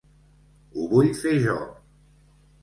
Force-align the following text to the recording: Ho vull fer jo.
Ho 0.77 0.85
vull 0.93 1.11
fer 1.19 1.35
jo. 1.45 1.59